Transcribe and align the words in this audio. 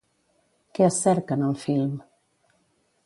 Què 0.77 0.87
es 0.87 0.97
cerca 1.03 1.37
en 1.41 1.45
el 1.49 1.53
film? 1.67 1.95